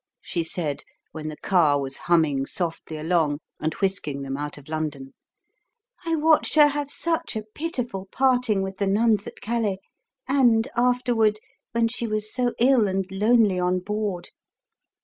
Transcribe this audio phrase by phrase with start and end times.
[0.23, 0.81] she said,
[1.11, 5.13] when the car was humming softly along, and whisking them out of London."
[6.07, 9.77] I watched her have such a pitiful parting with the nuns at Calais,
[10.27, 11.39] and afterward,
[11.73, 14.29] when she was so ill and lonely on board.